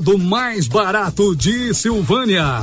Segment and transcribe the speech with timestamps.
[0.00, 2.62] Do mais barato de Silvânia.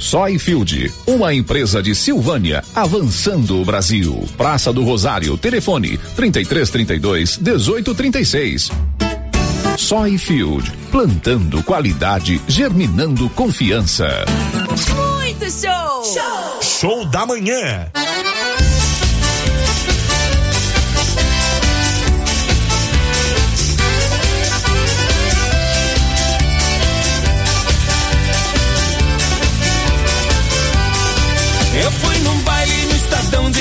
[0.00, 4.24] Soyfield, uma empresa de Silvânia, avançando o Brasil.
[4.36, 8.70] Praça do Rosário, telefone 3332 1836.
[9.76, 14.24] Soyfield, plantando qualidade, germinando confiança.
[14.94, 16.04] Muito show!
[16.04, 17.90] Show, show da manhã.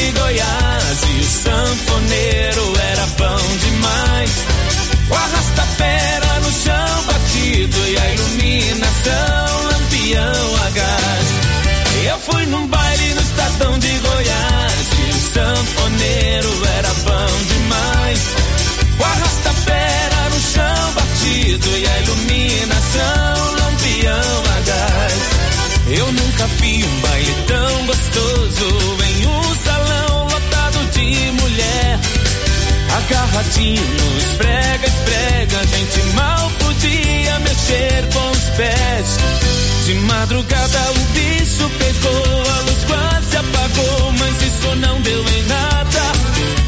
[0.06, 4.32] De Goiás e o sanfoneiro era bom demais.
[5.10, 11.28] O arrasta-pera no chão batido e a iluminação lampião a gás.
[12.06, 17.15] Eu fui num baile no Estadão de Goiás e o sanfoneiro era bom
[33.56, 39.18] Agarradinho nos prega, esprega, a gente mal podia mexer com os pés.
[39.86, 46.02] De madrugada o bicho pegou, a luz quase apagou, mas isso não deu em nada.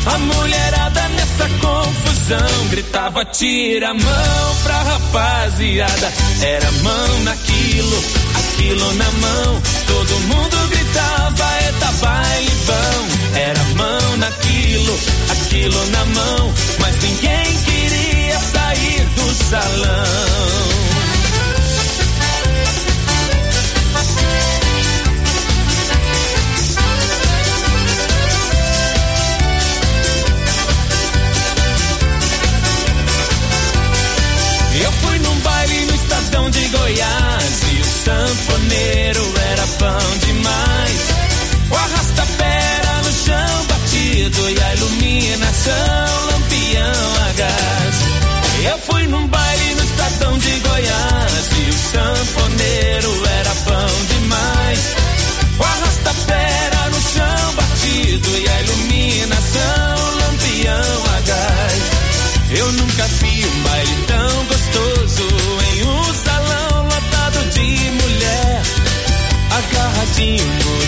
[0.05, 6.13] A mulherada nessa confusão gritava: tira a mão pra rapaziada.
[6.41, 8.03] Era mão naquilo,
[8.35, 9.61] aquilo na mão.
[9.87, 13.17] Todo mundo gritava: eita baile bom.
[13.37, 14.99] Era mão naquilo,
[15.57, 16.53] aquilo na mão.
[16.79, 20.67] Mas ninguém queria sair do salão.
[34.79, 41.07] Eu fui num baile no Estadão de Goiás e o sanfoneiro era bom demais.
[41.71, 43.56] O arrasta-pera no chão
[44.29, 47.95] e a iluminação lampião a gás.
[48.69, 54.95] Eu fui num baile no Estadão de Goiás e o sanfoneiro era bom demais.
[55.57, 61.83] O arrasta-pera no chão batido e a iluminação lampião a gás.
[62.59, 65.27] Eu nunca vi um baile tão gostoso
[65.71, 68.61] em um salão lotado de mulher.
[69.51, 70.86] Agarradinho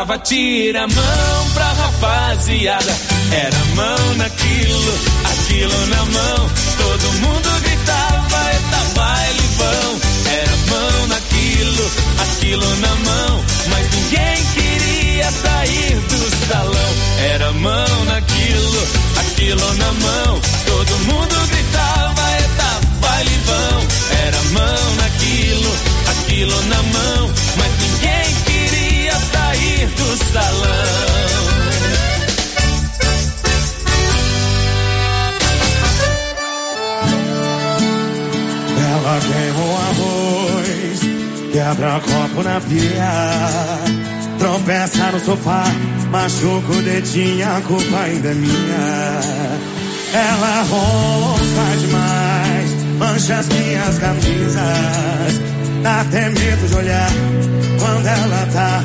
[0.00, 2.96] gritava, tira a mão pra rapaziada.
[3.32, 4.94] Era mão naquilo,
[5.24, 6.50] aquilo na mão.
[6.78, 10.00] Todo mundo gritava, eita, baile bom
[10.30, 11.90] Era mão naquilo,
[12.22, 13.44] aquilo na mão.
[13.68, 16.94] Mas ninguém queria sair do salão.
[17.32, 18.88] Era mão naquilo,
[19.18, 20.40] aquilo na mão.
[20.66, 23.86] Todo mundo gritava, eita, baile bom
[24.26, 25.76] Era mão naquilo,
[26.10, 27.30] aquilo na mão.
[27.56, 27.79] Mas
[30.00, 31.10] do salão.
[38.90, 41.00] Ela queima o arroz,
[41.52, 43.12] quebra é o copo na pia,
[44.38, 45.64] tropeça no sofá,
[46.10, 49.20] machuca o dedinho, a culpa ainda é minha.
[50.12, 55.40] Ela ronca demais, mancha as minhas camisas,
[55.82, 57.10] dá até medo de olhar
[57.78, 58.82] quando ela tá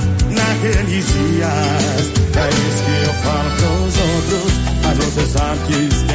[0.66, 2.12] naqueles dias.
[2.36, 4.52] É isso que eu falo pros outros,
[4.84, 6.15] mas você sabe que o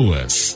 [0.01, 0.55] pessoas.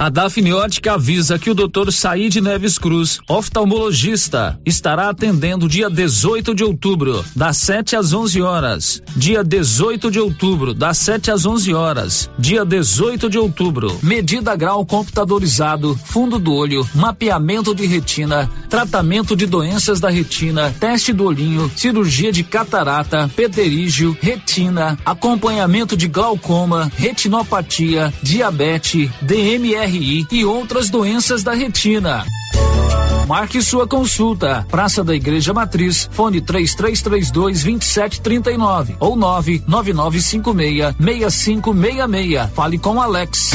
[0.00, 1.90] A Dafniótica avisa que o Dr.
[1.90, 9.02] Said Neves Cruz, oftalmologista, estará atendendo dia 18 de outubro, das 7 às 11 horas.
[9.16, 12.30] Dia 18 de outubro, das 7 às 11 horas.
[12.38, 13.98] Dia 18 de outubro.
[14.00, 21.12] Medida grau computadorizado, fundo do olho, mapeamento de retina, tratamento de doenças da retina, teste
[21.12, 30.44] do olhinho, cirurgia de catarata, pterígio, retina, acompanhamento de glaucoma, retinopatia, diabetes, DMR DRI e
[30.44, 32.26] outras doenças da retina.
[33.26, 34.66] Marque sua consulta.
[34.70, 42.50] Praça da Igreja Matriz, fone 3332 2739 ou 99956 6566.
[42.54, 43.52] Fale com Alex.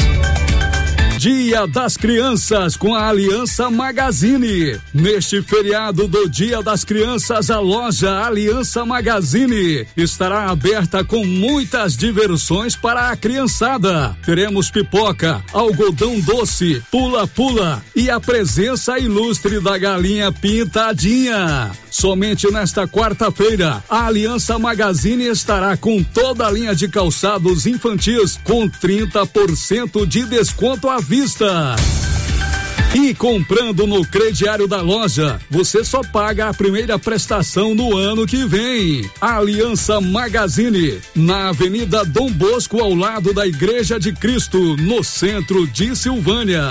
[1.18, 4.78] Dia das Crianças com a Aliança Magazine.
[4.92, 12.74] Neste feriado do Dia das Crianças, a loja Aliança Magazine estará aberta com muitas diversões
[12.74, 14.16] para a criançada.
[14.24, 21.70] Teremos pipoca, algodão doce, pula-pula e a presença ilustre da galinha pintadinha.
[21.90, 28.68] Somente nesta quarta-feira, a Aliança Magazine estará com toda a linha de calçados infantis com
[28.68, 31.76] 30% de desconto à vista.
[32.94, 38.46] E comprando no crediário da loja, você só paga a primeira prestação no ano que
[38.46, 39.08] vem.
[39.20, 45.94] Aliança Magazine, na Avenida Dom Bosco, ao lado da Igreja de Cristo, no centro de
[45.94, 46.70] Silvânia.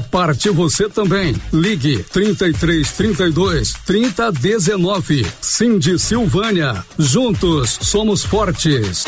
[0.00, 1.34] parte você também.
[1.52, 5.26] Ligue 33 32 30 19.
[5.40, 6.84] Cindy Silvânia.
[6.98, 9.04] Juntos somos fortes.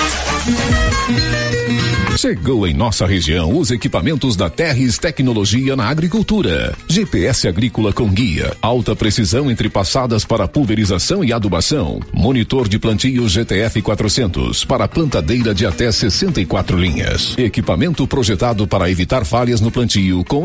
[2.19, 6.75] Chegou em nossa região os equipamentos da Terres Tecnologia na Agricultura.
[6.89, 12.01] GPS agrícola com guia, alta precisão entre passadas para pulverização e adubação.
[12.13, 17.39] Monitor de plantio GTF 400 para plantadeira de até 64 linhas.
[17.39, 20.45] Equipamento projetado para evitar falhas no plantio com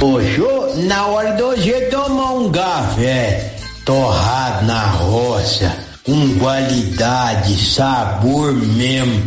[0.00, 0.42] Hoje,
[0.86, 5.74] na hora do hoje tomar um café torrado na roça,
[6.04, 9.22] com qualidade, sabor mesmo,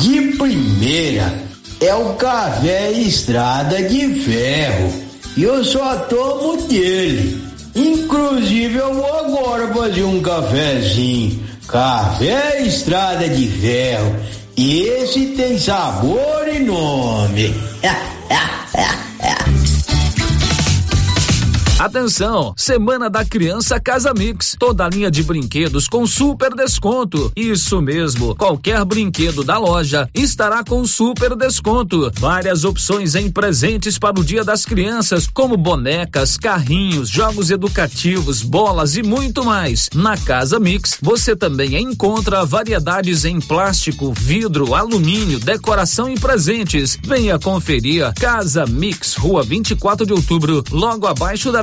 [0.00, 1.32] de primeira,
[1.80, 4.92] é o café Estrada de Ferro.
[5.36, 7.42] E eu só tomo dele.
[7.74, 11.42] Inclusive eu vou agora fazer um cafezinho.
[11.66, 14.16] Café Estrada de Ferro.
[14.56, 17.54] Esse tem sabor e nome.
[21.84, 22.54] Atenção!
[22.56, 24.56] Semana da Criança Casa Mix.
[24.58, 27.30] Toda a linha de brinquedos com super desconto.
[27.36, 28.34] Isso mesmo.
[28.34, 32.10] Qualquer brinquedo da loja estará com super desconto.
[32.18, 38.96] Várias opções em presentes para o Dia das Crianças, como bonecas, carrinhos, jogos educativos, bolas
[38.96, 39.90] e muito mais.
[39.94, 46.98] Na Casa Mix, você também encontra variedades em plástico, vidro, alumínio, decoração e presentes.
[47.04, 51.62] Venha conferir Casa Mix, Rua 24 de Outubro, logo abaixo da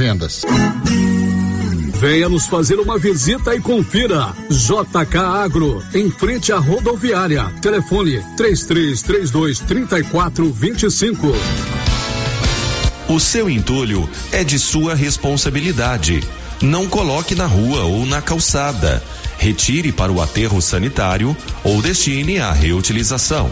[0.01, 0.41] vendas.
[1.99, 4.33] Venha nos fazer uma visita e confira.
[4.49, 7.45] JK Agro, em frente à rodoviária.
[7.61, 11.27] Telefone 3332 3425.
[13.09, 16.23] O seu entulho é de sua responsabilidade.
[16.63, 19.03] Não coloque na rua ou na calçada.
[19.37, 23.51] Retire para o aterro sanitário ou destine à reutilização.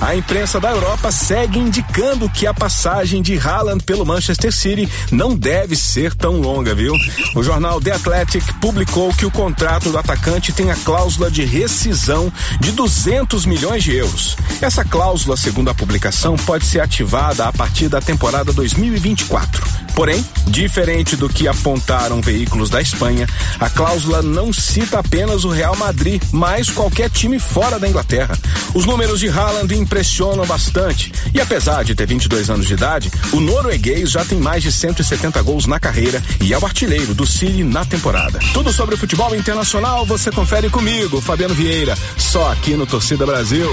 [0.00, 5.34] A imprensa da Europa segue indicando que a passagem de Haaland pelo Manchester City não
[5.34, 6.94] deve ser tão longa, viu?
[7.34, 12.32] O jornal The Athletic publicou que o contrato do atacante tem a cláusula de rescisão
[12.60, 14.36] de 200 milhões de euros.
[14.60, 19.88] Essa cláusula, segundo a publicação, pode ser ativada a partir da temporada 2024.
[19.94, 23.26] Porém, diferente do que apontaram veículos da Espanha,
[23.58, 28.38] a cláusula não cita apenas o Real Madrid, mas qualquer time fora da Inglaterra.
[28.74, 29.47] Os números de Haaland
[29.88, 31.12] impressionam bastante.
[31.34, 35.40] E apesar de ter 22 anos de idade, o norueguês já tem mais de 170
[35.42, 38.38] gols na carreira e é o artilheiro do City na temporada.
[38.52, 43.68] Tudo sobre o futebol internacional você confere comigo, Fabiano Vieira, só aqui no Torcida Brasil.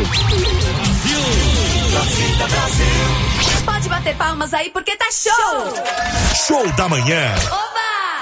[1.91, 3.65] Torcida Brasil.
[3.65, 5.73] Pode bater palmas aí porque tá show!
[6.47, 7.33] Show da manhã.
[7.47, 7.75] Oba!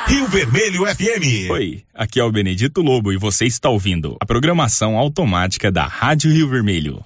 [0.07, 1.49] Rio Vermelho FM.
[1.49, 6.31] Oi, aqui é o Benedito Lobo e você está ouvindo a programação automática da Rádio
[6.31, 7.03] Rio Vermelho.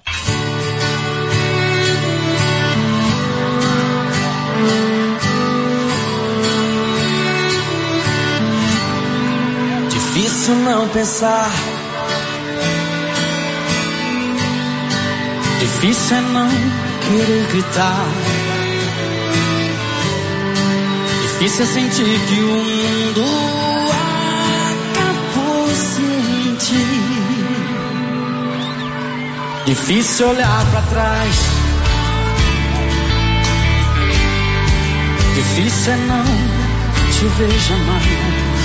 [10.48, 11.50] Difícil não pensar.
[15.60, 18.06] Difícil é não querer gritar.
[21.20, 23.24] Difícil é sentir que o mundo
[24.94, 26.86] acabou sem ti.
[29.66, 31.36] Difícil olhar pra trás.
[35.34, 36.24] Difícil é não
[37.12, 38.57] te ver jamais.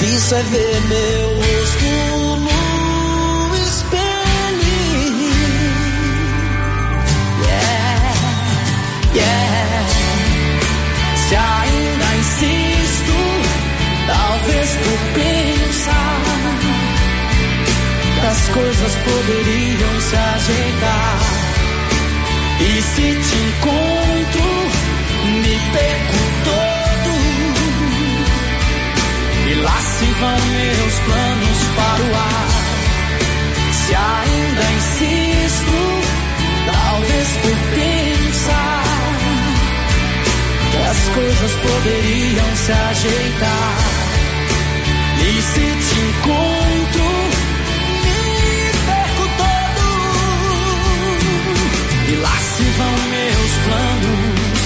[0.00, 1.84] Difícil é ver meu rosto
[2.38, 4.64] no espelho.
[7.44, 8.14] Yeah,
[9.14, 9.86] yeah.
[11.28, 13.12] Se ainda insisto,
[14.06, 16.22] talvez por pensar
[18.20, 21.18] que as coisas poderiam se ajeitar.
[22.58, 24.48] E se te encontro,
[25.42, 25.60] me.
[25.60, 26.79] E
[29.62, 32.48] lá se vão meus planos para o ar.
[33.72, 35.78] Se ainda insisto,
[36.66, 38.84] talvez por pensar
[40.70, 43.78] que as coisas poderiam se ajeitar.
[45.22, 47.08] E se te encontro,
[48.04, 48.20] me
[48.86, 49.84] perco todo.
[52.08, 54.60] E lá se vão meus planos,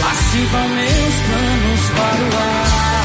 [0.00, 2.95] lá se vão meus planos para o ar.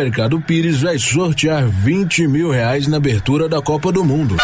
[0.00, 4.34] Supermercado Pires vai sortear 20 mil reais na abertura da Copa do Mundo.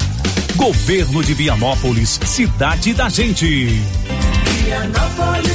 [0.55, 3.67] Governo de Vianópolis, cidade da gente.
[4.63, 5.54] Vianópolis.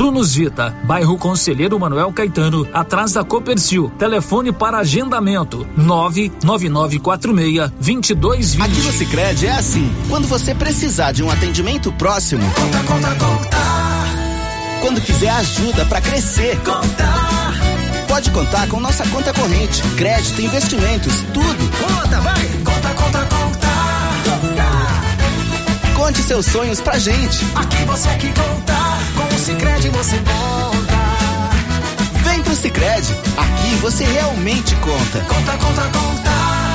[0.00, 3.92] Prunus Vita, bairro Conselheiro Manuel Caetano, atrás da Copercil.
[3.98, 8.62] Telefone para agendamento: 99946 2220.
[8.62, 9.92] Aqui no Sicredi é assim.
[10.08, 13.58] Quando você precisar de um atendimento próximo, conta, conta, conta.
[14.80, 17.04] Quando quiser ajuda para crescer, conta.
[18.08, 21.70] Pode contar com nossa conta corrente, crédito, investimentos, tudo.
[21.78, 22.48] Conta, vai.
[22.64, 23.68] Conta, conta, conta.
[25.94, 27.44] Conte seus sonhos pra gente.
[27.54, 28.89] Aqui você é que conta.
[29.40, 31.00] Sicredi você conta.
[32.24, 33.14] Vem pro Sicredi.
[33.38, 35.20] Aqui você realmente conta.
[35.20, 36.59] Conta, conta, conta.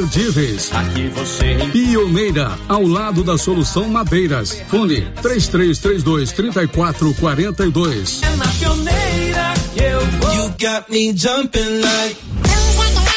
[0.00, 1.56] Aqui você.
[1.72, 4.62] Pioneira, ao lado da Solução Madeiras.
[4.68, 8.22] Fone 3332 3442.
[8.22, 10.34] É na pioneira que eu vou.
[10.34, 12.16] You got me jumping like.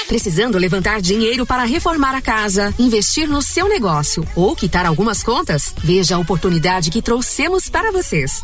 [0.08, 5.74] Precisando levantar dinheiro para reformar a casa, investir no seu negócio ou quitar algumas contas?
[5.78, 8.44] Veja a oportunidade que trouxemos para vocês.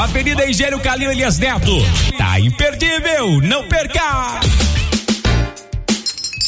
[0.01, 1.77] Avenida Engenheiro Calil Elias Neto.
[2.17, 4.39] Tá imperdível, não perca!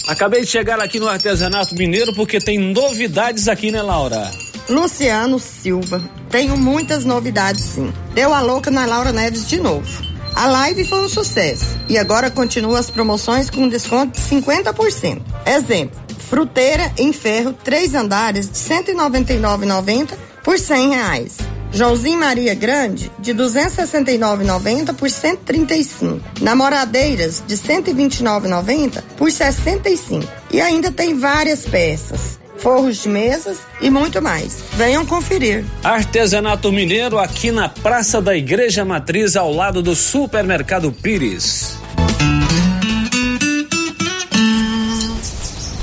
[0.08, 4.32] Acabei de chegar aqui no artesanato mineiro porque tem novidades aqui, né, Laura?
[4.68, 6.02] Luciano Silva.
[6.32, 7.94] Tenho muitas novidades, sim.
[8.16, 10.02] Deu a louca na Laura Neves de novo.
[10.34, 15.22] A live foi um sucesso e agora continua as promoções com desconto de 50%.
[15.46, 21.53] Exemplo: fruteira em ferro, três andares de R$ 199,90 por 100 reais.
[21.74, 26.22] Joãozinho Maria Grande, de 269,90 por 135.
[26.40, 30.24] Namoradeiras, de 129,90 por 65.
[30.52, 34.64] E ainda tem várias peças, forros de mesas e muito mais.
[34.74, 35.66] Venham conferir.
[35.84, 41.78] Artesanato Mineiro aqui na Praça da Igreja Matriz, ao lado do Supermercado Pires.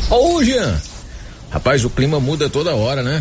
[0.08, 0.80] Ô, Jean.
[1.50, 3.20] Rapaz, o clima muda toda hora, né?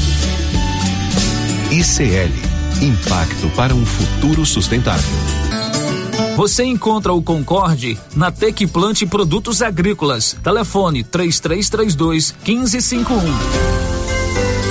[1.71, 2.31] ICL
[2.81, 5.09] Impacto para um futuro sustentável.
[6.35, 10.35] Você encontra o Concorde na Tec Plante Produtos Agrícolas.
[10.43, 13.90] Telefone 3332 1551.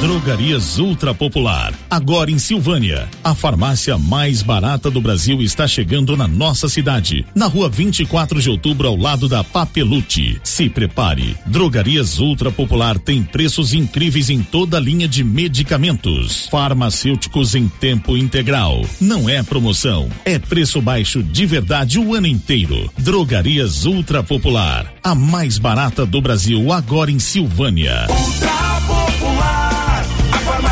[0.00, 1.72] Drogarias Ultra Popular.
[1.90, 3.08] Agora em Silvânia.
[3.24, 7.24] A farmácia mais barata do Brasil está chegando na nossa cidade.
[7.34, 10.38] Na rua 24 de outubro, ao lado da Papelute.
[10.44, 11.34] Se prepare.
[11.46, 16.46] Drogarias Ultra Popular tem preços incríveis em toda a linha de medicamentos.
[16.50, 18.84] Farmacêuticos em tempo integral.
[19.00, 20.10] Não é promoção.
[20.26, 22.90] É preço baixo de verdade o ano inteiro.
[22.98, 24.92] Drogarias Ultra Popular.
[25.02, 28.06] A mais barata do Brasil agora em Silvânia.
[28.10, 29.65] Ultra Popular,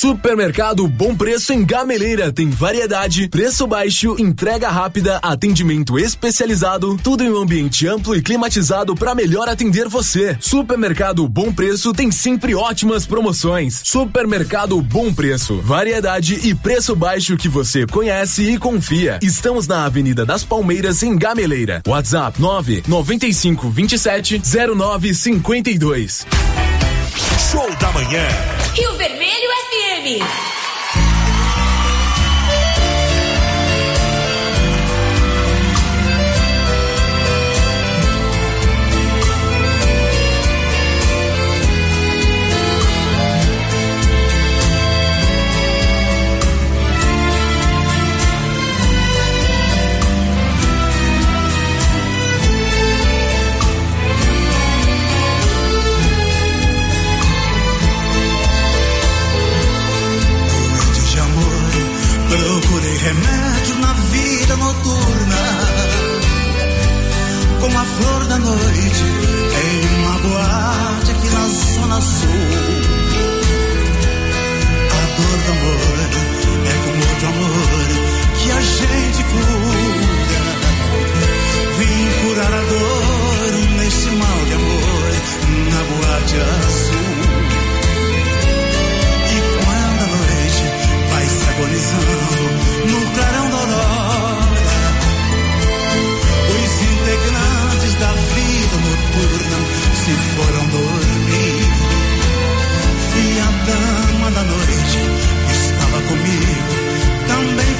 [0.00, 7.32] Supermercado Bom Preço em Gameleira tem variedade, preço baixo, entrega rápida, atendimento especializado, tudo em
[7.32, 10.36] um ambiente amplo e climatizado para melhor atender você.
[10.38, 13.82] Supermercado Bom Preço tem sempre ótimas promoções.
[13.84, 19.18] Supermercado Bom Preço, variedade e preço baixo que você conhece e confia.
[19.20, 21.82] Estamos na Avenida das Palmeiras em Gameleira.
[21.84, 24.42] WhatsApp 9 95 27
[24.76, 26.24] 09 52.
[27.16, 28.26] Show da manhã.
[28.74, 30.47] Rio Vermelho FM.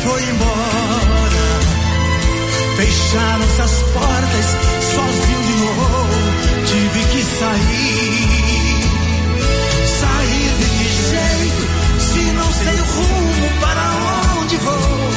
[0.08, 1.44] Foi embora.
[2.76, 6.08] Fecharam-se as portas, sozinho de novo,
[6.64, 8.78] tive que sair.
[10.00, 11.64] Sair de que jeito?
[12.00, 13.84] Se não sei o rumo para
[14.40, 15.10] onde vou,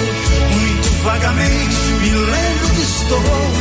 [0.51, 3.60] muito vagamente me lembro que estou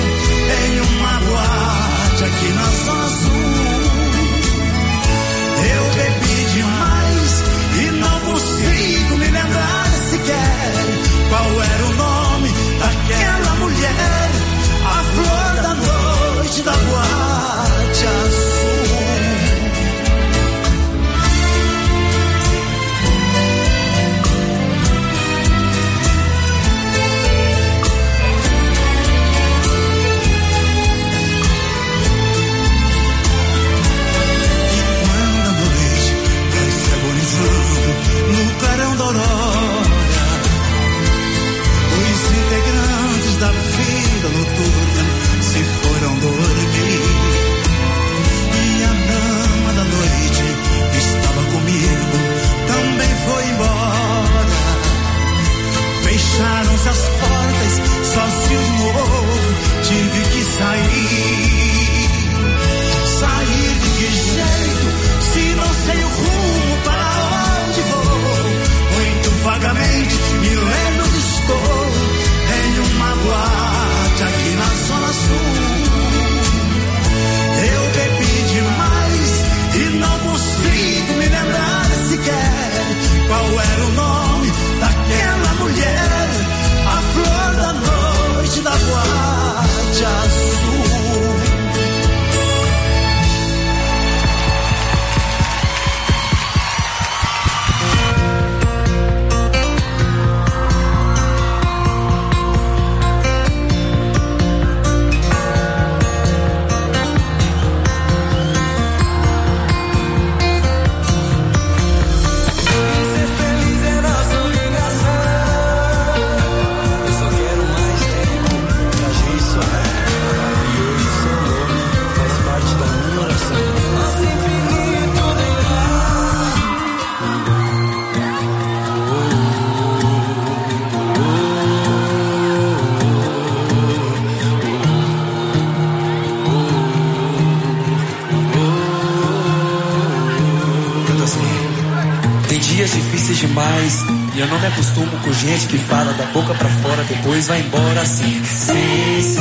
[145.60, 148.42] gente que fala da boca pra fora, depois vai embora assim.
[148.44, 149.40] Sem se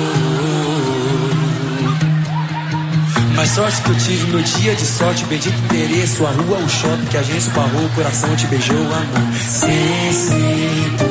[3.37, 7.07] Mas sorte que eu tive meu dia de sorte, bendito endereço, a rua, o shopping
[7.07, 9.35] que a gente esbarrou, o coração te beijou, amor.
[9.49, 11.04] Sem se importar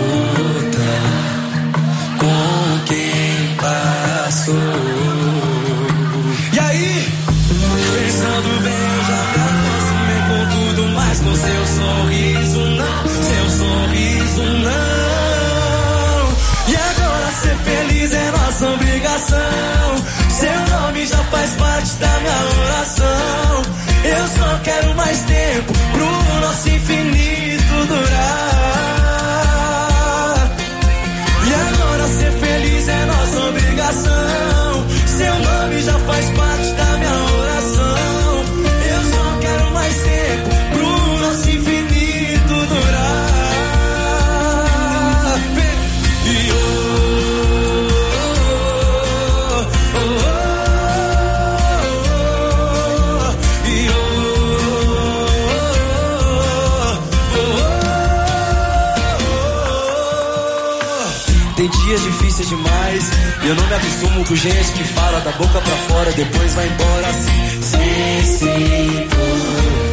[64.25, 69.83] com gente que fala da boca pra fora, depois vai embora assim, sem se importar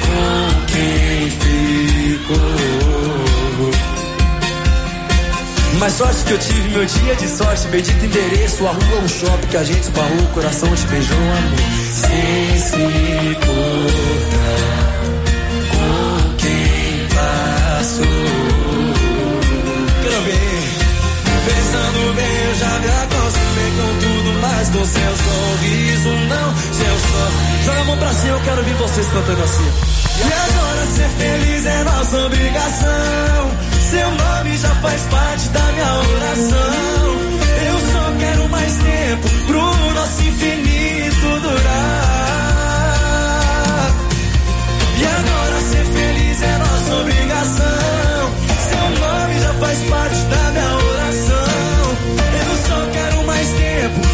[0.00, 2.64] com quem ficou.
[5.78, 9.48] Mas sorte que eu tive meu dia de sorte, bendito endereço, a rua, o shopping
[9.48, 11.58] que a gente esbarrou, o coração te beijou, amor.
[11.92, 14.03] Sem se importar
[24.74, 27.64] com seu sorriso não, seu sorriso.
[27.64, 29.70] Joga a mão pra cima, eu quero ver vocês cantando assim.
[30.18, 33.52] E agora ser feliz é nossa obrigação.
[33.90, 37.14] Seu nome já faz parte da minha oração.
[37.66, 42.34] Eu só quero mais tempo pro nosso infinito durar.
[44.98, 48.32] E agora ser feliz é nossa obrigação.
[48.58, 51.96] Seu nome já faz parte da minha oração.
[52.40, 54.13] Eu só quero mais tempo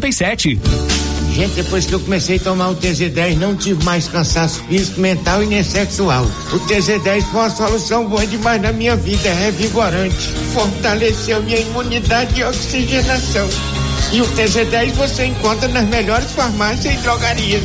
[0.00, 0.60] 5787.
[1.34, 5.42] Gente, depois que eu comecei a tomar o TZ10, não tive mais cansaço físico, mental
[5.42, 6.24] e nem sexual.
[6.24, 10.16] O TZ10 foi uma solução boa demais na minha vida, é revigorante.
[10.54, 13.46] Fortaleceu minha imunidade e oxigenação.
[14.12, 17.64] E o TZ10 você encontra nas melhores farmácias e drogarias.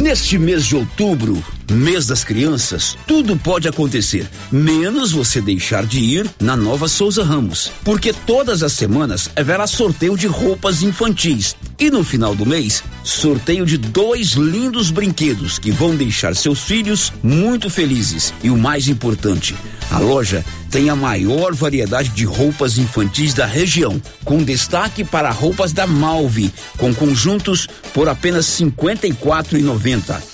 [0.00, 1.42] Neste mês de outubro,
[1.72, 7.72] mês das crianças, tudo pode acontecer, menos você deixar de ir na Nova Souza Ramos,
[7.84, 13.66] porque todas as semanas haverá sorteio de roupas infantis e no final do mês, sorteio
[13.66, 18.32] de dois lindos brinquedos que vão deixar seus filhos muito felizes.
[18.40, 19.54] E o mais importante,
[19.90, 25.72] a loja tem a maior variedade de roupas infantis da região, com destaque para roupas
[25.72, 30.31] da Malve, com conjuntos por apenas R$ 54,90.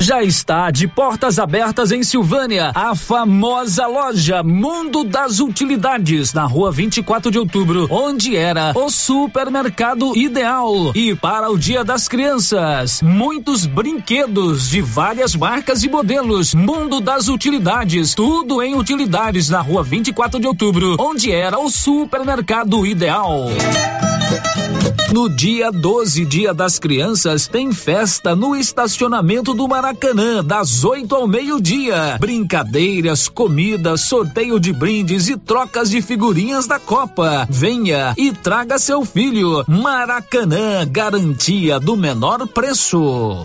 [0.00, 6.70] Já está de portas abertas em Silvânia, a famosa loja Mundo das Utilidades, na rua
[6.70, 10.92] 24 de outubro, onde era o supermercado ideal.
[10.94, 16.54] E para o Dia das Crianças, muitos brinquedos de várias marcas e modelos.
[16.54, 22.86] Mundo das Utilidades, tudo em utilidades na rua 24 de outubro, onde era o supermercado
[22.86, 23.48] ideal.
[25.12, 29.87] No dia 12, Dia das Crianças, tem festa no estacionamento do Maracanã,
[30.44, 32.18] das 8 ao meio-dia.
[32.20, 37.46] Brincadeiras, comidas, sorteio de brindes e trocas de figurinhas da Copa.
[37.48, 39.64] Venha e traga seu filho.
[39.66, 43.44] Maracanã, garantia do menor preço.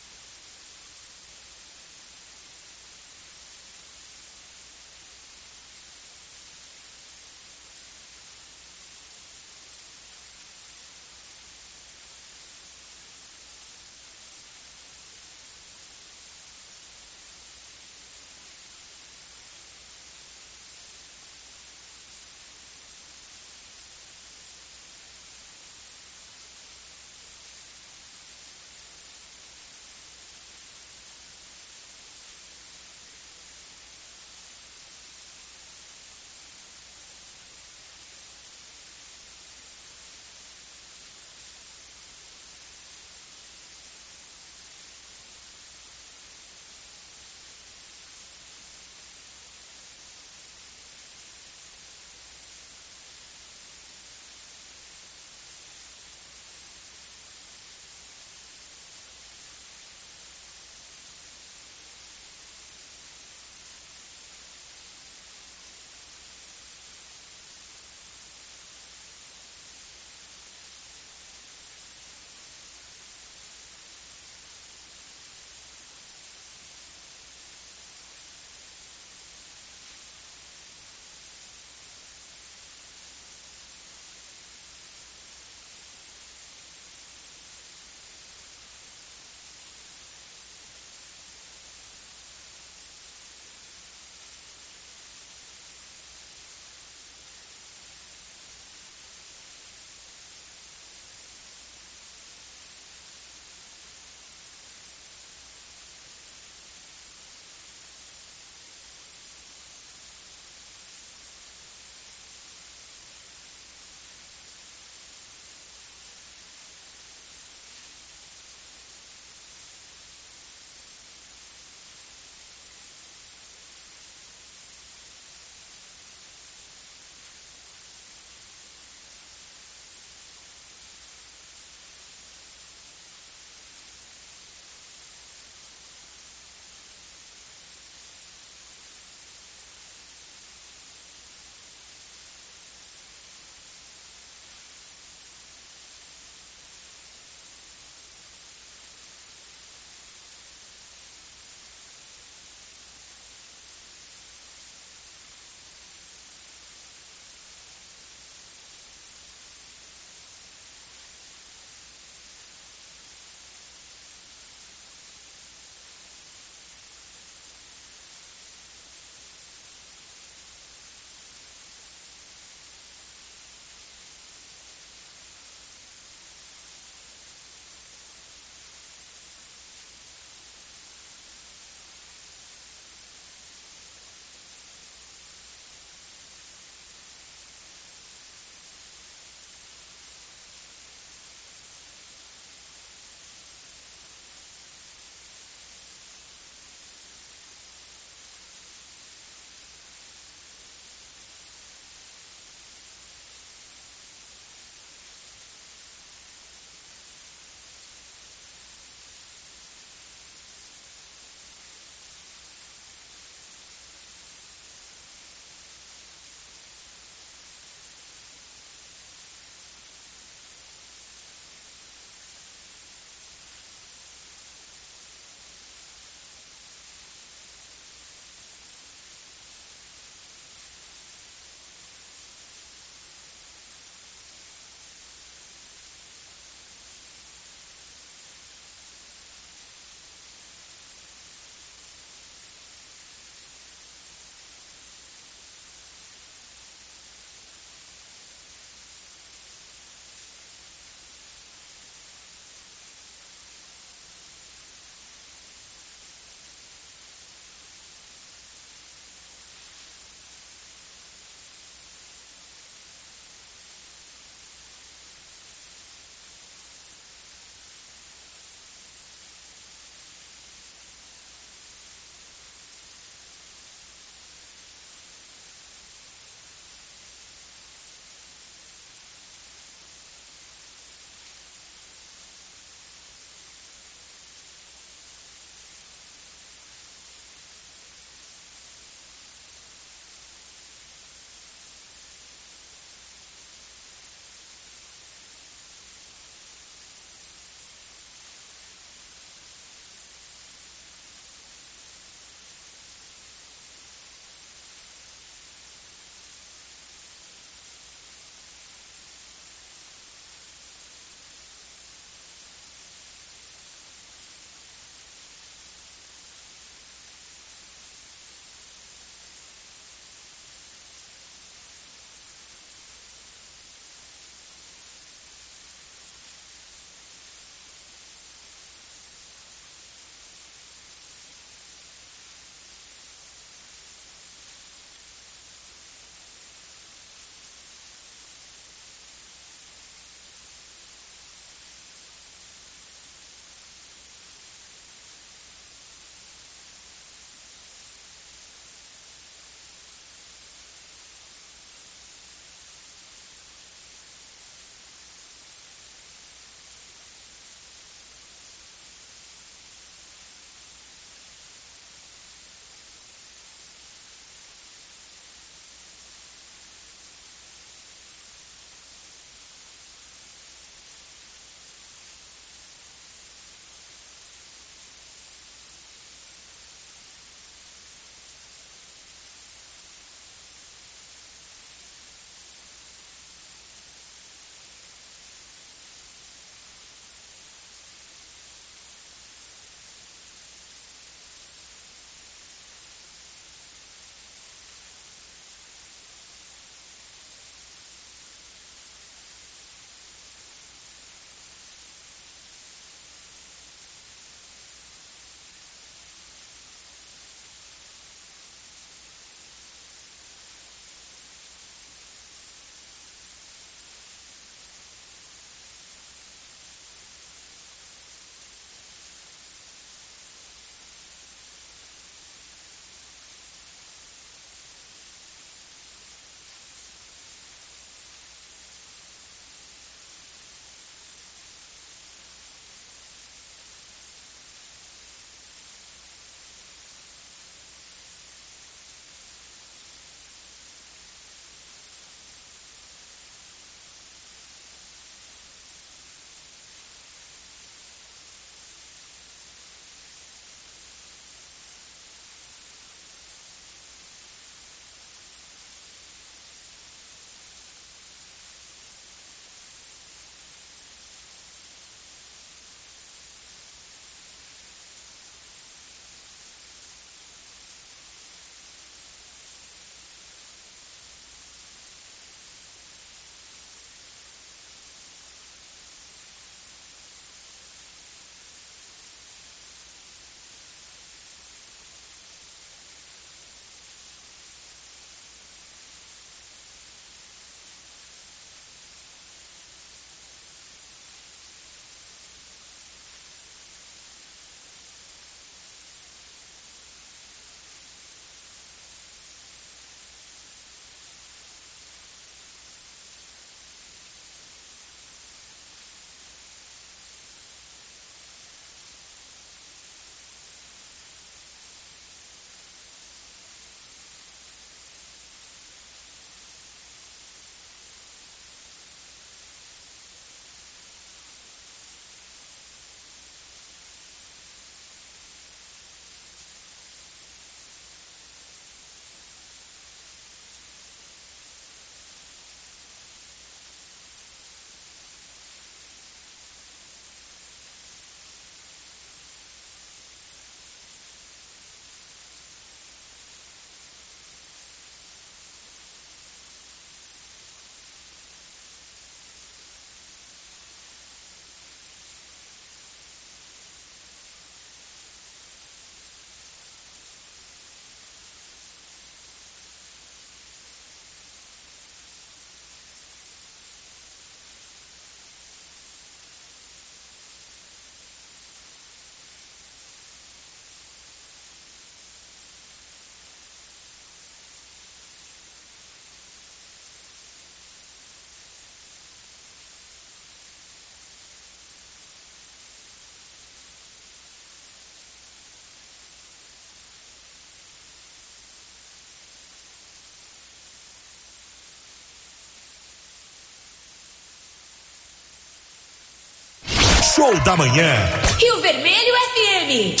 [597.20, 597.92] Show da manhã.
[598.40, 600.00] Rio Vermelho FM.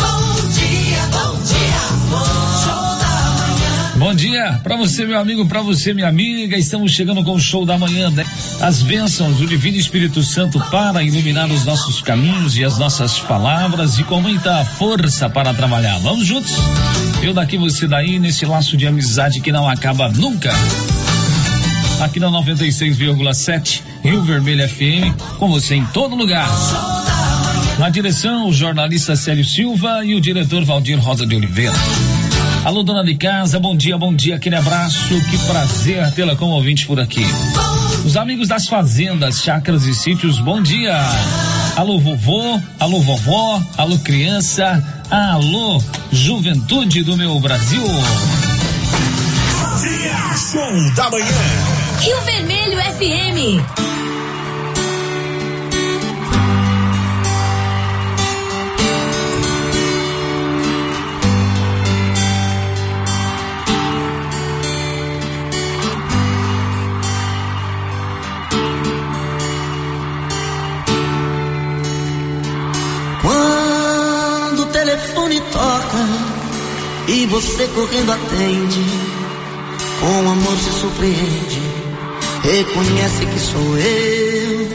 [0.00, 1.80] Bom dia, bom dia,
[2.64, 3.92] show da manhã.
[3.94, 6.58] Bom dia para você, meu amigo, para você, minha amiga.
[6.58, 8.10] Estamos chegando com o show da manhã.
[8.10, 8.26] Né?
[8.60, 13.96] As bênçãos do Divino Espírito Santo para iluminar os nossos caminhos e as nossas palavras
[14.00, 16.00] e com muita força para trabalhar.
[16.00, 16.50] Vamos juntos?
[17.22, 20.52] Eu daqui, você daí, nesse laço de amizade que não acaba nunca
[22.00, 26.48] aqui na 96,7 Rio Vermelho FM, com você em todo lugar.
[27.78, 31.74] Na direção, o jornalista Célio Silva e o diretor Valdir Rosa de Oliveira.
[32.64, 36.86] Alô, dona de casa, bom dia, bom dia, aquele abraço, que prazer tê-la como ouvinte
[36.86, 37.24] por aqui.
[38.04, 40.98] Os amigos das fazendas, chácaras e sítios, bom dia.
[41.76, 45.82] Alô, vovô, alô, vovó, alô, criança, alô,
[46.12, 47.82] juventude do meu Brasil.
[50.36, 51.69] Show da manhã.
[52.00, 53.80] Rio Vermelho FM.
[77.12, 78.84] E você correndo atende,
[80.00, 81.69] com amor se surpreende
[82.42, 84.68] reconhece que sou eu.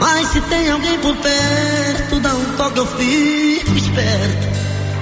[0.00, 4.56] Mas se tem alguém por perto, dá um toque, eu fico esperto.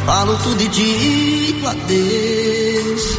[0.07, 3.19] Falo tudo e digo adeus.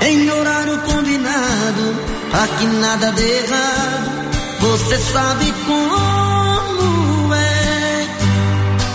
[0.00, 1.96] Em horário combinado,
[2.30, 8.08] pra que nada dê errado, você sabe como é.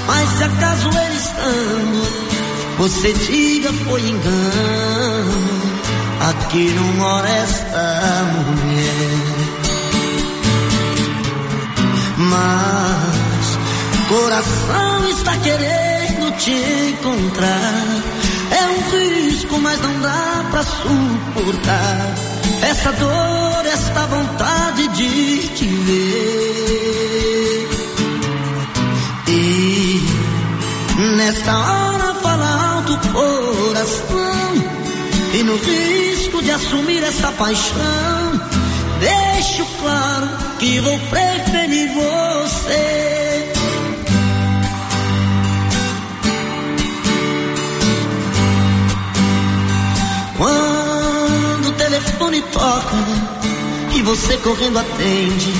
[0.08, 2.08] Mas se acaso ele estando,
[2.78, 5.57] você diga foi engano
[6.30, 9.18] aqui não mora esta mulher.
[12.18, 13.58] Mas
[14.10, 17.86] coração está querendo te encontrar.
[18.52, 22.16] É um risco, mas não dá pra suportar.
[22.62, 26.08] Essa dor, esta vontade de te ver.
[29.28, 30.02] E
[31.18, 34.77] nesta hora fala alto coração.
[35.38, 38.42] E no risco de assumir essa paixão,
[39.00, 40.28] deixo claro
[40.58, 43.54] que vou preferir você.
[50.38, 52.96] Quando o telefone toca
[53.94, 55.54] e você correndo atende,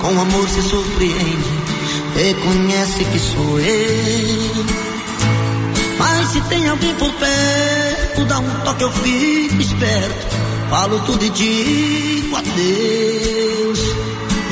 [0.00, 1.50] com amor se surpreende,
[2.16, 4.66] reconhece que sou eu.
[6.00, 7.89] Mas se tem alguém por perto,
[8.24, 10.36] dá um toque, eu fico esperto.
[10.70, 13.80] Falo tudo e digo adeus.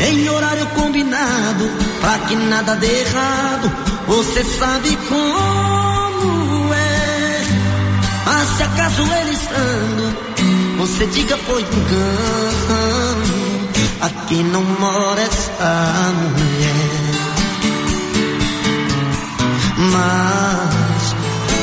[0.00, 3.70] Em horário combinado, pra que nada dê errado.
[4.06, 7.42] Você sabe como é.
[8.26, 10.16] Mas se acaso ele estando,
[10.78, 12.88] você diga foi engano.
[14.00, 17.18] Aqui não mora essa mulher.
[19.92, 21.14] Mas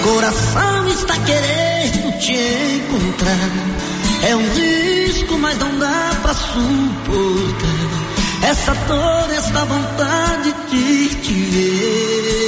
[0.04, 3.50] coração está querendo te encontrar.
[4.28, 8.06] É um risco, mas não dá pra suportar.
[8.44, 12.46] Essa dor, esta vontade de te ver.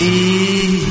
[0.00, 0.86] E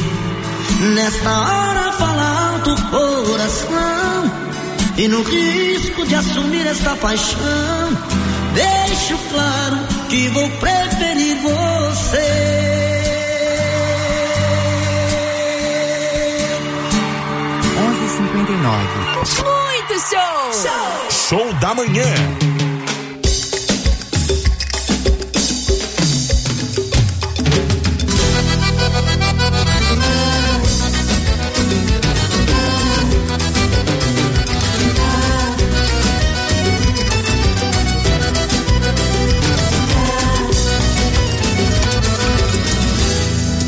[0.96, 4.32] nesta hora fala alto o coração.
[4.98, 7.90] E no risco de assumir esta paixão,
[8.54, 9.78] deixo claro
[10.10, 12.51] que vou preferir você.
[18.72, 20.54] Muito show!
[20.54, 21.10] Show!
[21.10, 22.06] Show da manhã.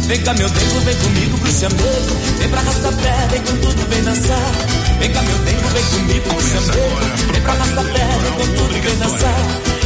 [0.07, 4.01] Vem cá meu tempo, vem comigo pro chamego Vem pra pé, vem com tudo, vem
[4.03, 4.72] dançar
[5.03, 6.95] Vem cá meu tempo, vem comigo chamego
[7.33, 9.35] Vem pra pé, vem com tudo, vem dançar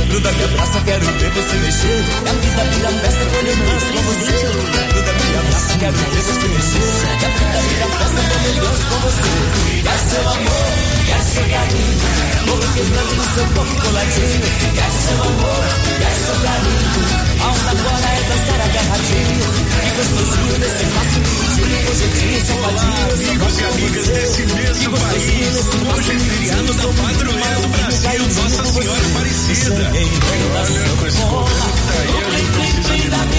[0.09, 2.03] Gruda me abraça, quero ver você mexer.
[2.24, 4.93] E a vida vira festa, quando eu danço com você.
[4.93, 6.78] Gruda me abraça, quero ver você mexer.
[6.78, 9.82] E a vida vira festa, quando eu danço com você.
[9.82, 11.97] Quer seu amor, quer seu carinho
[12.45, 14.41] Vou quebrando no seu corpo coladinho
[14.76, 15.64] Quer seu amor,
[15.99, 17.01] quer seu carinho
[17.41, 19.47] A agora é dançar agarradinho
[19.82, 26.12] Que gostosinho nesse espaço minutinho Com jeitinho, safadinho Amigos e amigas desse mesmo país, hoje
[26.12, 29.76] é feriado da padroeira do Brasil, Nossa Senhora Aparecida.
[29.76, 30.18] vida.
[30.28, 33.38] Olha, com esse governo que tá aí, a gente precisa de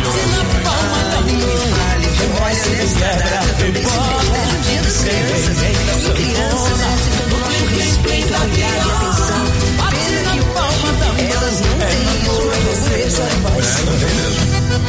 [1.28, 5.62] de nessa data também se festeja o Dia das Crianças.
[5.62, 9.42] E criança merece todo o nosso respeito, olhar e atenção.
[9.92, 12.12] Pena que hoje elas não têm
[12.48, 14.42] mas você É, não tem mesmo.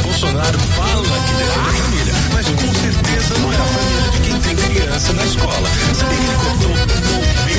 [0.02, 4.40] Bolsonaro fala que defende a família, mas com certeza não é a família de quem
[4.40, 5.68] tem criança na escola.
[5.94, 6.92] Sabia que ele cortou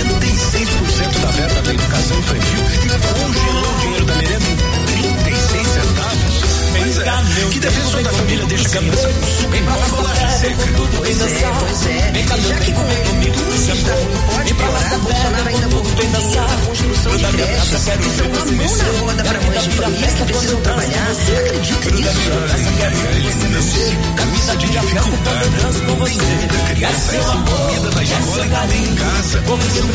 [0.03, 6.22] 96% da verba da educação infantil e congelou o dinheiro da merenda em 36 centavos?
[6.83, 7.03] Pois é,
[7.49, 10.57] que defensor da família deixa a criança com suco igual a bolacha seca?
[10.97, 12.11] Pois é, pois é.
[12.43, 13.31] Já que com tudo ruim,
[14.35, 18.83] pode piorar, Bolsonaro ainda botou dinheiro na construção de creches, que são uma mão na
[18.99, 21.07] roda para mães de família que precisam trabalhar.
[21.07, 22.09] Acredita nisso?
[24.17, 25.49] Camisa de dificuldade.
[25.53, 29.41] Tem muita criança envolvida na escola e em casa.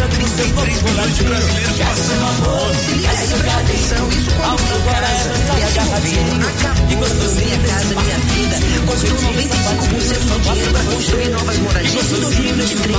[0.08, 2.78] 33 milhões de brasileiros passando fome.
[2.88, 5.28] E aí, presta atenção, isso quando tem casa.
[5.48, 8.58] E esse governo acabou com Minha Casa Minha Vida.
[8.86, 12.96] Construiu 95% do dinheiro para construir novas moradias em 2023.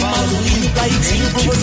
[0.00, 0.70] Fala do mínimo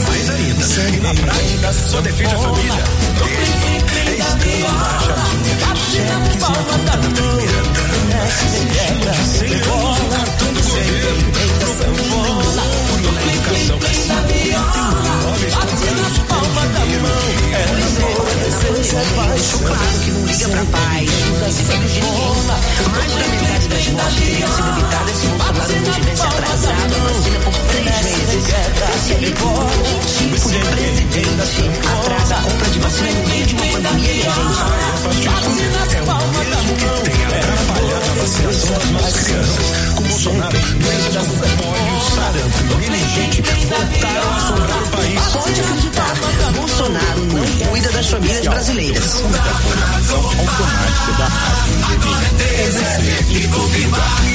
[0.04, 0.64] mais ainda.
[0.90, 2.84] E na prática, só defende a família.
[3.24, 5.54] É estranho a chavinha.
[5.94, 7.94] Cheques e a conta da primeira dama.
[9.40, 9.93] Gente
[18.94, 21.10] deixou claro que não liga pra paz,
[21.52, 22.34] se fez de ninguém.
[22.92, 27.40] Mais da metade das mortes teriam sido evitadas se Bolsonaro não tivesse atrasado a vacina
[27.40, 27.73] por
[28.44, 28.96] três meses.
[28.96, 33.66] Esse aí, que tipo de presidente atrasa a compra de vacina no meio de uma
[33.66, 34.62] pandemia, minha gente?
[35.96, 39.66] É o mesmo que tem atrapalhado a vacinação das nossas crianças.
[39.96, 45.22] Com Bolsonaro, doenças como polio, sarampo e meningite voltaram a assombrar o país.
[45.34, 46.14] Pode acreditar,
[46.56, 49.24] Bolsonaro não cuida das famílias brasileiras.
[53.96, 54.33] Ah,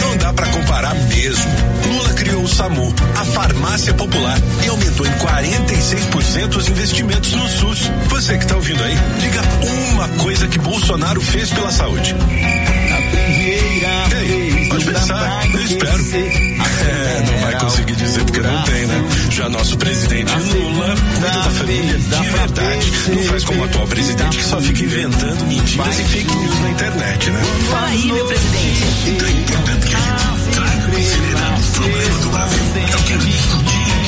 [0.00, 1.50] não dá pra comparar mesmo.
[1.86, 7.90] Lula criou o SAMU, a farmácia popular, e aumentou em 46% os investimentos no SUS.
[8.08, 9.40] Você que tá ouvindo aí, diga
[9.92, 12.14] uma coisa que Bolsonaro fez pela saúde.
[14.20, 14.47] Ei,
[14.78, 15.98] pode pensar, eu espero.
[16.80, 19.04] É, não vai conseguir dizer porque não tem, né?
[19.30, 22.92] Já nosso presidente Lula cuida da família de verdade.
[23.08, 26.70] Não faz como o atual presidente que só fica inventando mentiras e fake news na
[26.70, 27.40] internet, né?
[27.70, 28.80] Fala aí, meu presidente.
[29.18, 32.58] Tá entendendo que a gente considerando o problema do Brasil.
[32.92, 34.07] Eu quero discutir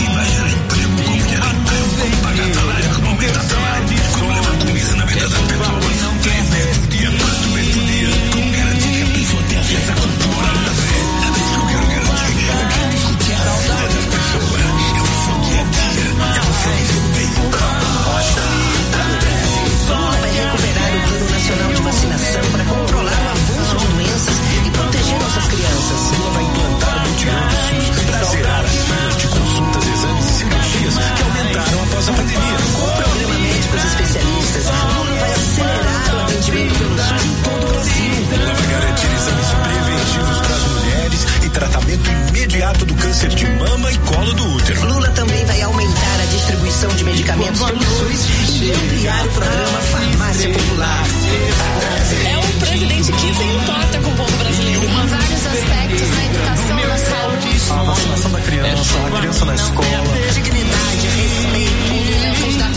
[42.51, 44.85] imediato do câncer de mama e colo do útero.
[44.85, 51.05] Lula também vai aumentar a distribuição de medicamentos SUS e ampliar o programa Farmácia Popular.
[52.29, 54.83] É um presidente que se importa com o povo brasileiro.
[54.83, 57.49] Em vários aspectos, na educação, na saúde.
[57.71, 59.89] A vacinação da criança, a criança na escola.
[60.35, 62.31] Dignidade, respeito.
[62.31, 62.71] A gente da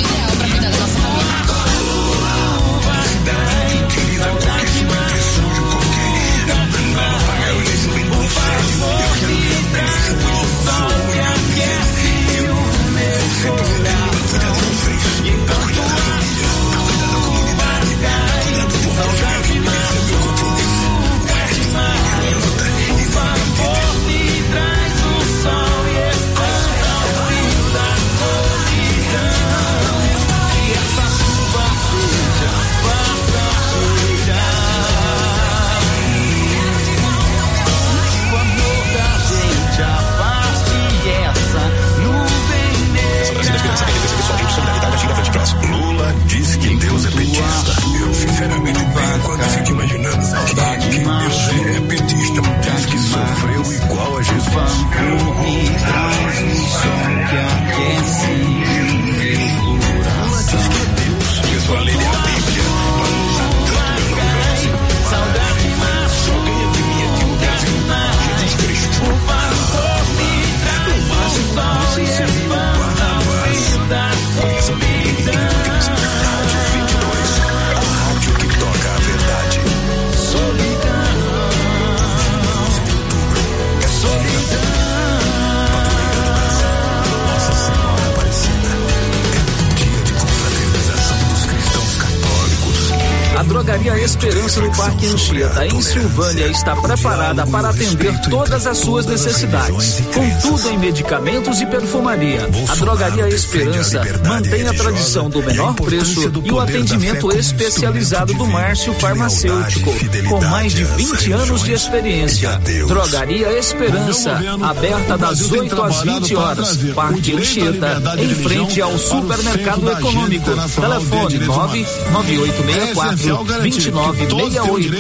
[96.64, 100.02] está preparada para atender todas as suas necessidades.
[100.14, 102.42] Com tudo em medicamentos e perfumaria.
[102.70, 108.94] A Drogaria Esperança mantém a tradição do menor preço e o atendimento especializado do Márcio
[108.94, 109.92] Farmacêutico,
[110.30, 112.60] com mais de 20 anos de experiência.
[112.88, 116.78] Drogaria Esperança, aberta das 8 às 20 horas.
[116.94, 120.52] Parque Anchieta, em frente ao Supermercado Econômico.
[120.52, 124.94] Telefone 99864 2968.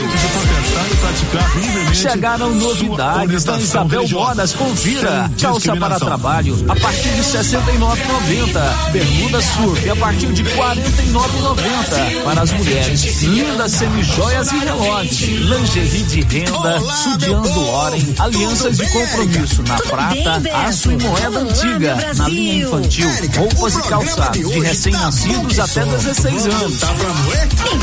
[1.93, 5.29] Chegaram novidades da Isabel Modas, confira.
[5.39, 8.91] Calça para trabalho a partir de 69,90.
[8.91, 12.23] Bermuda surf a partir de 49,90.
[12.23, 15.21] Para as mulheres, lindas semijoias e relógios.
[15.21, 22.13] Lingerie de renda, sutiã do Oren, alianças de compromisso na prata, aço e moeda antiga.
[22.15, 26.81] Na linha infantil, roupas e calçados de recém-nascidos até 16 anos.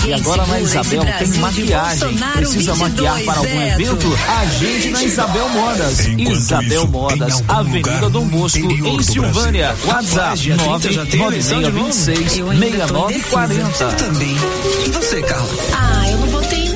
[0.07, 2.17] E agora na Isabel tem maquiagem.
[2.35, 4.07] Precisa maquiar para algum evento?
[4.41, 6.07] Agende na Isabel Modas.
[6.07, 9.75] Isabel Modas, Avenida Dom Bosco, em Silvânia.
[9.87, 13.87] WhatsApp 99626 6940.
[13.97, 14.37] Também.
[14.87, 15.49] E você, Carla?
[15.73, 16.29] Ah, eu não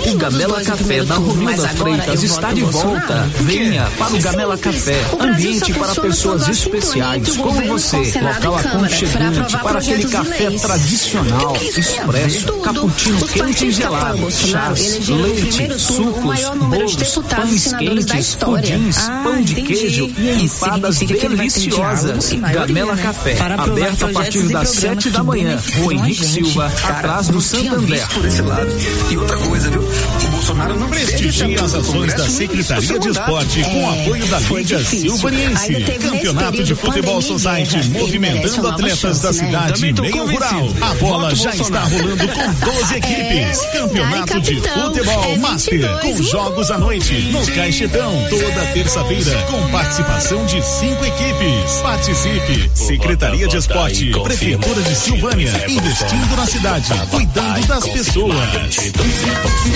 [0.04, 3.26] O nenhum Gamela Café da Romilda Freitas está de volta.
[3.40, 4.96] Venha para o Gamela Café.
[5.18, 7.96] O Ambiente para pessoas especiais o como você.
[7.96, 15.62] o Local aconchegante para aquele café tradicional, O expresso, cappuccino quente e gelado, chás, leite,
[15.72, 22.32] o sucos, bolos, pães quentes, pudins, Ah, pão de queijo e empadas deliciosas.
[22.32, 23.02] Gamela né?
[23.02, 25.58] Café, aberto a partir das 7 da manhã.
[25.78, 26.24] Rua Henrique.
[26.24, 27.98] Silva, atrás do Santander.
[27.98, 28.68] visto por esse lado.
[29.10, 29.93] E outra coisa, viu?
[30.24, 35.74] O Bolsonaro não Prestigie as ações da Secretaria de Esporte com apoio da Liga Silvaniense.
[36.00, 40.68] Campeonato de Futebol Society movimentando atletas da cidade e meio rural.
[40.80, 43.60] A bola já está rolando com 12 equipes.
[43.72, 50.62] Campeonato de Futebol Master com jogos à noite no Caixetão toda terça-feira com participação de
[50.62, 51.80] cinco equipes.
[51.82, 52.70] Participe.
[52.74, 58.92] Secretaria de Esporte, Prefeitura de Silvânia, investindo na cidade, cuidando das pessoas.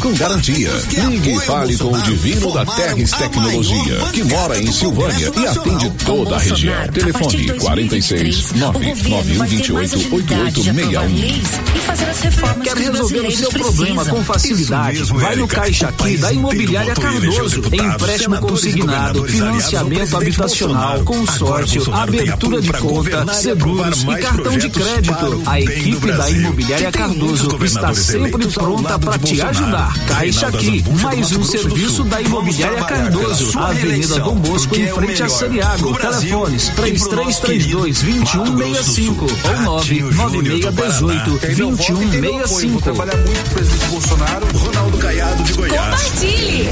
[0.00, 0.70] com garantia.
[1.10, 5.90] Ligue e fale com o Divino da Terres Tecnologia, que mora em Silvânia e atende
[6.06, 6.88] toda a região.
[6.88, 12.62] Telefone 46 99128 8861.
[12.62, 15.02] Quer resolver o seu problema com facilidade?
[15.04, 17.60] Vai no Caixa Aqui da Imobiliária Cardoso.
[17.70, 25.42] Empréstimo consignado, financiamento habitacional, consórcio, abertura de conta, seguros e cartão de crédito.
[25.46, 29.57] A equipe da Imobiliária Cardoso está sempre pronta para te ajudar.
[30.06, 33.58] Caixa Aqui, mais um serviço da Imobiliária Cardoso.
[33.58, 35.98] Avenida Dom Bosco, em frente a Santiago.
[35.98, 42.82] Telefones 3332 2165 ou 99618 2165.
[42.82, 46.02] Trabalhar muito com o presidente Bolsonaro, Ronaldo Caiado de Goiás.
[46.02, 46.68] Compartilhe.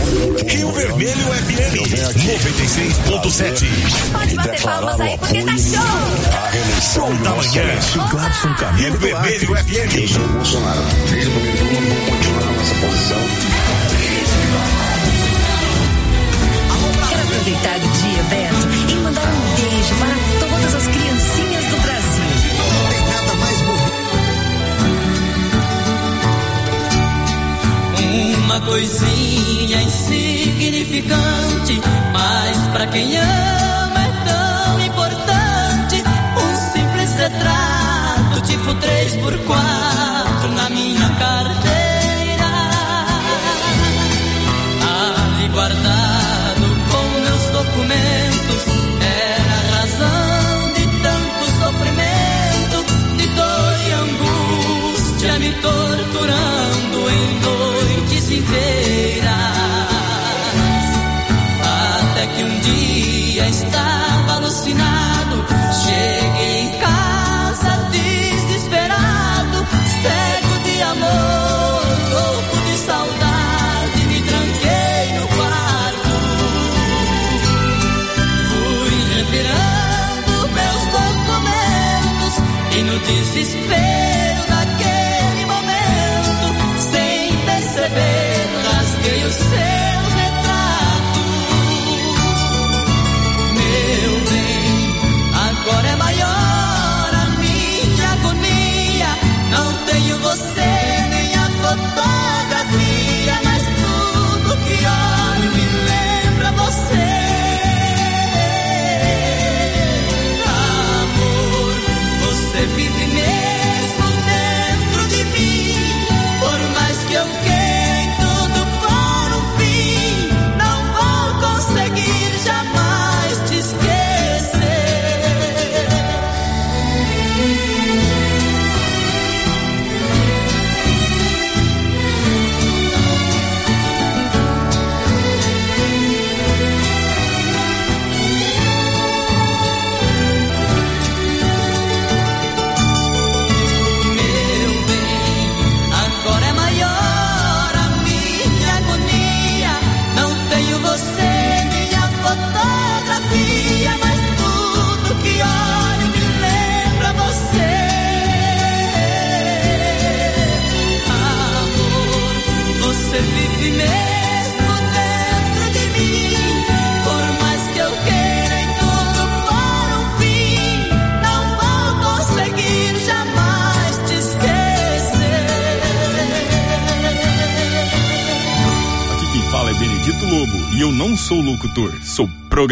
[0.46, 1.74] Rio Vermelho FM
[3.20, 3.66] 96.7.
[4.12, 5.82] Pode bater palmas aí porque tá show.
[6.94, 7.64] Show da manhã.
[8.10, 9.96] Gladson Camilo Rio Vermelho FM.
[9.96, 10.82] Eu sou o Bolsonaro.
[11.10, 13.18] Desde o primeiro turno, vou continuar na nossa posição.
[17.08, 22.24] Quero aproveitar o dia, Beto, e mandar um beijo para todas as criancinhas do Brasil.
[22.58, 24.06] Não tem nada mais bonito.
[28.44, 31.80] Uma coisinha insignificante,
[32.12, 36.02] mas pra quem ama é tão importante.
[36.36, 41.55] Um simples retrato, tipo 3 por 4 na minha carteira.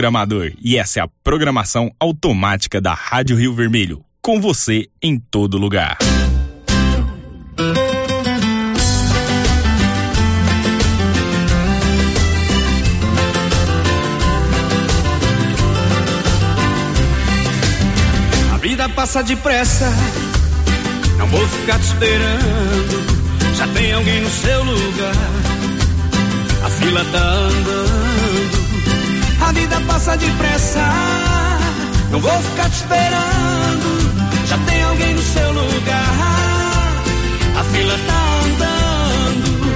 [0.05, 5.56] Programador e essa é a programação automática da Rádio Rio Vermelho, com você em todo
[5.56, 5.97] lugar.
[18.52, 19.90] A vida passa depressa,
[21.16, 23.56] não vou ficar te esperando.
[23.56, 25.14] Já tem alguém no seu lugar,
[26.62, 28.03] a fila tá andando.
[29.55, 30.85] Vida passa depressa,
[32.10, 34.47] não vou ficar te esperando.
[34.48, 37.02] Já tem alguém no seu lugar,
[37.59, 39.74] a fila tá andando.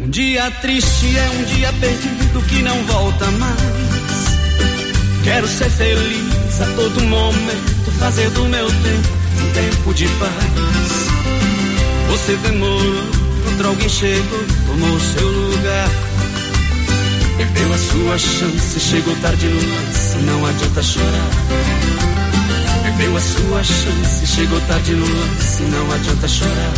[0.00, 3.60] Um dia triste é um dia perdido que não volta mais.
[5.24, 11.10] Quero ser feliz a todo momento, fazer do meu tempo um tempo de paz.
[12.08, 13.04] Você demorou,
[13.46, 16.09] outro alguém chegou, tomou seu lugar.
[17.40, 21.30] Perdeu a sua chance, chegou tarde no lance, não adianta chorar.
[22.82, 26.74] Perdeu a sua chance, chegou tarde no lance, não adianta chorar.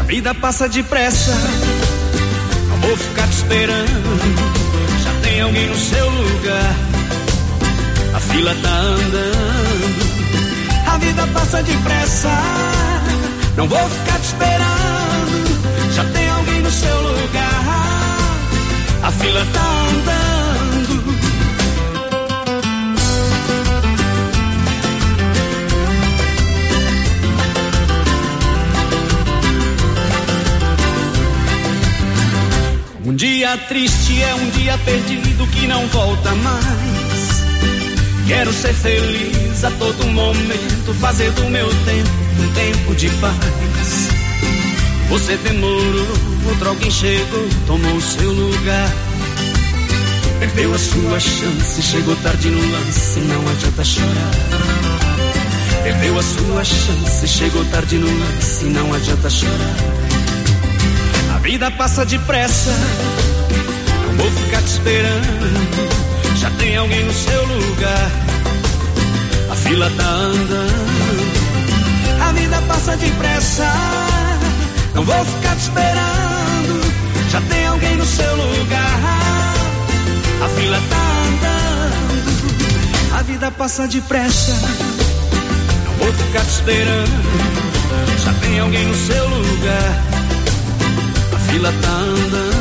[0.00, 1.30] A vida passa depressa,
[2.68, 5.04] não vou ficar te esperando.
[5.04, 6.76] Já tem alguém no seu lugar,
[8.12, 10.16] a fila tá andando.
[10.84, 12.30] A vida passa depressa,
[13.56, 15.94] não vou ficar te esperando.
[15.94, 17.95] Já tem alguém no seu lugar,
[19.06, 21.16] a fila tá andando.
[33.04, 37.46] Um dia triste é um dia perdido que não volta mais.
[38.26, 42.10] Quero ser feliz a todo momento, fazer do meu tempo
[42.40, 44.05] um tempo de paz.
[45.08, 46.08] Você demorou,
[46.48, 48.92] outro alguém chegou, tomou seu lugar.
[50.40, 54.30] Perdeu a sua chance, chegou tarde no lance, não adianta chorar.
[55.82, 59.76] Perdeu a sua chance, chegou tarde no lance, não adianta chorar.
[61.34, 62.72] A vida passa depressa,
[64.06, 66.36] não vou ficar te esperando.
[66.40, 68.10] Já tem alguém no seu lugar,
[69.50, 71.46] a fila tá andando.
[72.20, 73.64] A vida passa depressa,
[74.96, 76.80] não vou ficar te esperando.
[77.30, 79.54] Já tem alguém no seu lugar,
[80.42, 80.96] a fila tá
[81.28, 81.96] andando.
[83.18, 84.52] A vida passa depressa,
[85.84, 88.24] não vou ficar te esperando.
[88.24, 90.02] Já tem alguém no seu lugar,
[91.34, 92.56] a fila tá andando.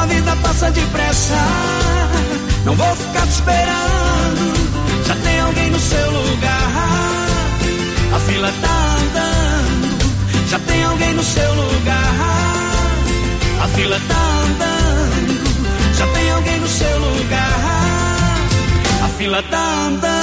[0.00, 1.34] A vida passa depressa,
[2.64, 5.04] não vou ficar te esperando.
[5.04, 6.70] Já tem alguém no seu lugar,
[8.14, 9.35] a fila tá andando.
[10.48, 12.14] Já tem alguém no seu lugar,
[13.62, 15.96] a fila tá andando.
[15.98, 18.48] Já tem alguém no seu lugar,
[19.04, 20.15] a fila tá andando.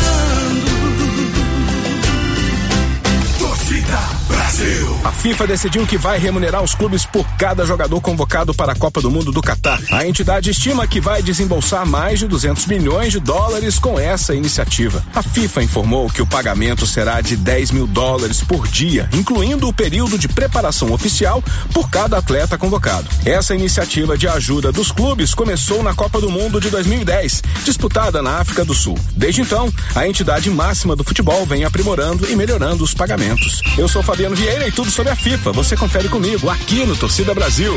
[4.54, 5.00] Brasil.
[5.04, 9.02] A FIFA decidiu que vai remunerar os clubes por cada jogador convocado para a Copa
[9.02, 9.82] do Mundo do Catar.
[9.92, 15.04] A entidade estima que vai desembolsar mais de 200 milhões de dólares com essa iniciativa.
[15.16, 19.74] A FIFA informou que o pagamento será de 10 mil dólares por dia, incluindo o
[19.74, 21.44] período de preparação oficial
[21.74, 23.08] por cada atleta convocado.
[23.26, 28.40] Essa iniciativa de ajuda dos clubes começou na Copa do Mundo de 2010, disputada na
[28.40, 28.98] África do Sul.
[29.16, 33.62] Desde então, a entidade máxima do futebol vem aprimorando e melhorando os pagamentos.
[33.78, 37.34] Eu sou Fabiano Vieira e tudo sobre a FIFA você confere comigo aqui no Torcida
[37.34, 37.72] Brasil.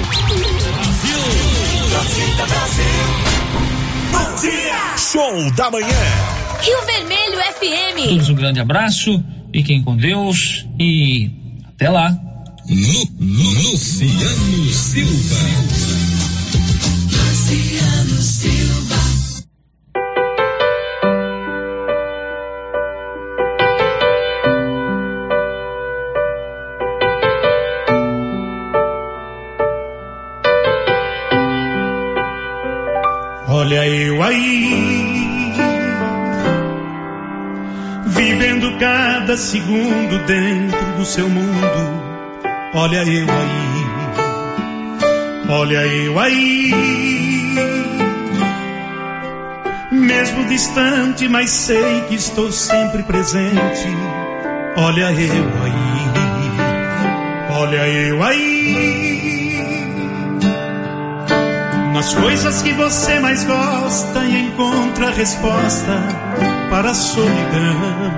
[1.92, 2.84] Torcida Brasil.
[4.10, 4.96] Bom dia.
[4.98, 5.86] Show da manhã.
[6.60, 8.08] Rio Vermelho FM.
[8.08, 9.24] Todos um grande abraço,
[9.54, 11.30] fiquem com Deus e
[11.68, 12.08] até lá.
[12.68, 15.36] Lu, Lu, Luciano Silva.
[17.12, 18.55] Luciano Silva.
[33.66, 35.52] Olha eu aí,
[38.06, 42.00] vivendo cada segundo dentro do seu mundo.
[42.74, 43.86] Olha eu aí,
[45.48, 46.74] olha eu aí,
[49.90, 53.88] mesmo distante, mas sei que estou sempre presente.
[54.76, 56.06] Olha eu aí,
[57.50, 59.15] olha eu aí
[61.96, 65.98] nas coisas que você mais gosta e encontra resposta
[66.68, 68.12] para a solidão.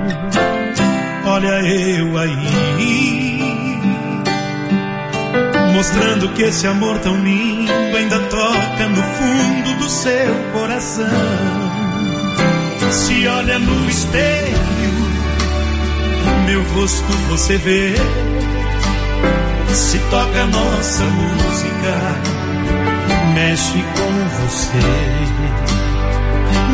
[1.24, 3.40] Olha eu aí,
[5.72, 11.06] mostrando que esse amor tão lindo ainda toca no fundo do seu coração.
[12.90, 14.59] Se olha no espelho,
[16.46, 17.94] meu rosto você vê.
[19.72, 22.38] Se toca nossa música
[23.39, 24.85] mexe com você.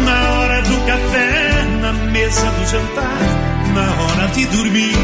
[0.06, 3.20] Na hora do café, na mesa do jantar,
[3.74, 4.96] na hora de dormir.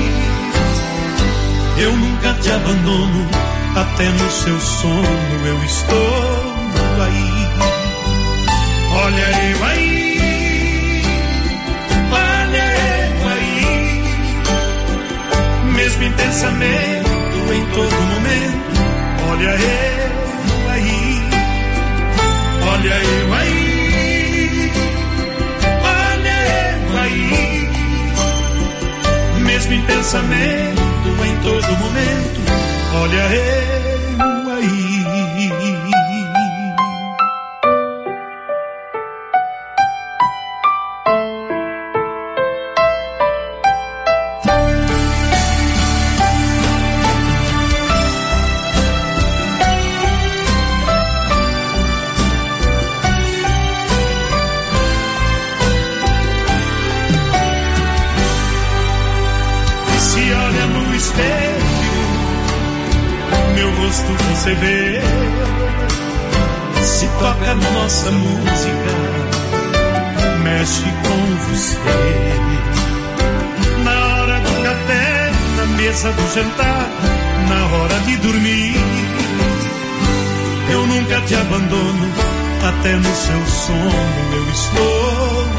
[1.76, 3.28] Eu nunca te abandono,
[3.76, 6.54] até no seu sono eu estou
[7.04, 7.48] aí.
[9.04, 11.02] Olha eu aí,
[12.10, 12.64] olha
[13.06, 13.64] eu aí,
[15.74, 17.10] mesmo em pensamento,
[17.52, 18.70] em todo momento.
[19.30, 19.99] Olha eu.
[22.82, 24.72] Olha eu aí,
[25.84, 26.38] olha
[26.72, 27.68] eu aí,
[29.42, 30.80] mesmo em pensamento,
[31.26, 32.40] em todo momento,
[32.94, 33.79] olha eu
[64.48, 65.00] vê.
[66.82, 68.90] Se toca nossa música,
[70.42, 71.76] mexe com você.
[73.84, 76.88] Na hora do café, na mesa do jantar,
[77.48, 78.76] na hora de dormir.
[80.72, 82.12] Eu nunca te abandono,
[82.66, 85.49] até no seu sono eu estou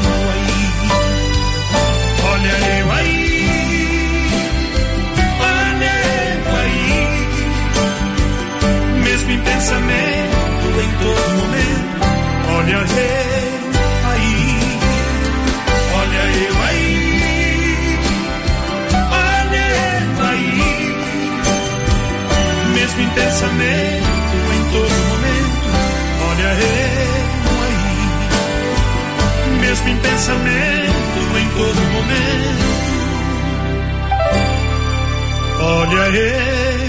[9.32, 12.02] em pensamento, em todo momento.
[12.54, 12.82] Olha eu
[14.10, 14.44] aí,
[15.94, 16.94] olha eu aí,
[19.10, 20.60] olha eu aí,
[22.74, 25.64] mesmo em pensamento, em todo momento.
[26.28, 26.86] Olha eu
[27.64, 27.90] aí,
[29.60, 32.72] mesmo em pensamento, em todo momento.
[35.60, 36.81] Olha eu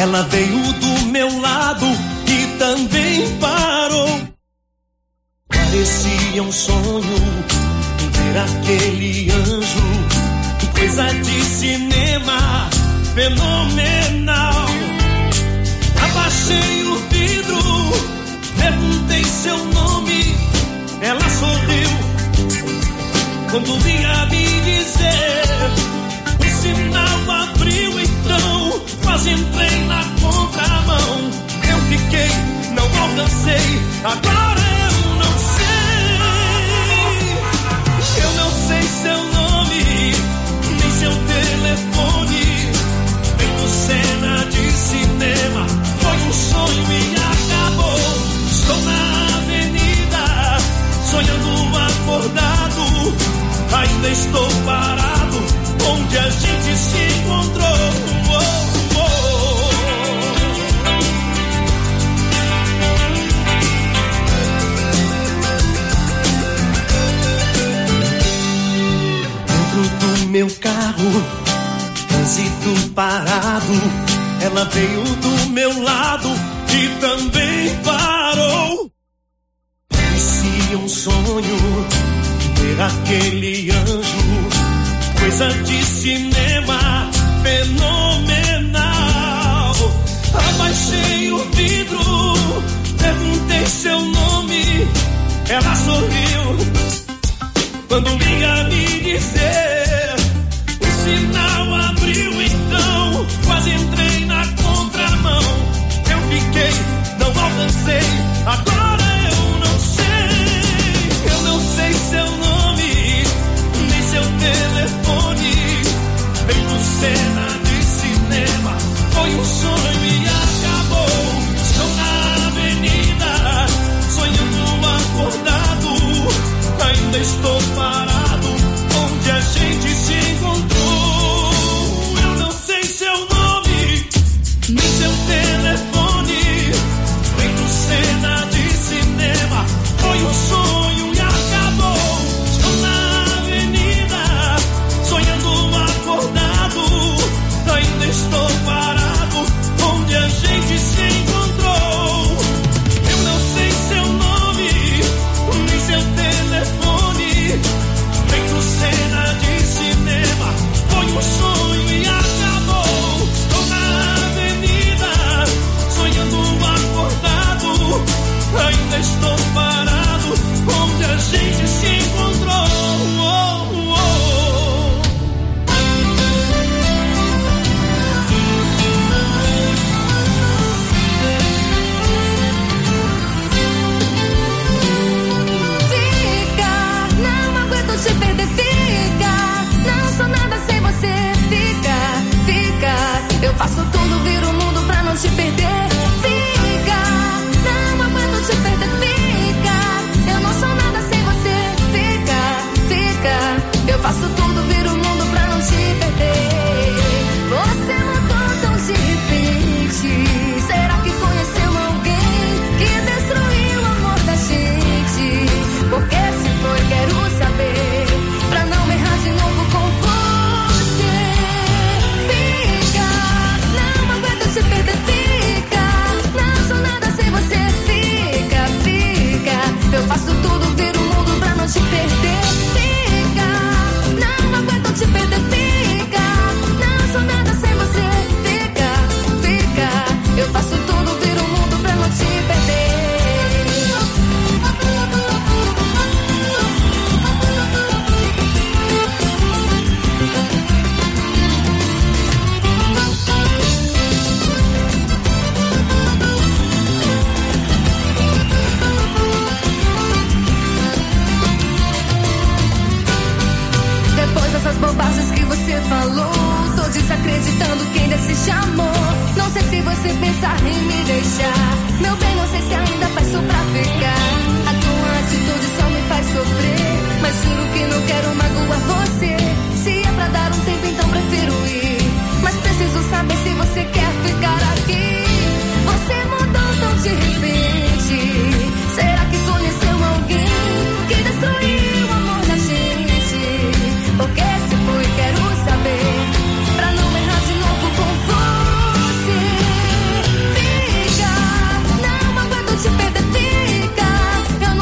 [0.00, 0.49] Ela veio